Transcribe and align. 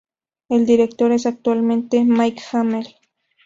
El 0.49 0.65
director 0.65 1.11
es 1.11 1.27
actualmente 1.27 2.03
Mike 2.03 2.41
Hamel. 2.53 2.87